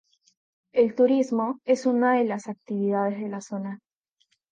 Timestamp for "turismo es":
0.95-1.85